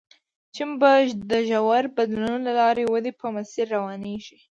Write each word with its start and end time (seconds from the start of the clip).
چین 0.55 0.69
به 0.79 0.91
د 1.31 1.33
ژورو 1.49 1.89
بدلونونو 1.97 2.43
له 2.47 2.53
لارې 2.59 2.83
ودې 2.91 3.11
په 3.19 3.27
مسیر 3.35 3.65
روانېږي. 3.75 4.37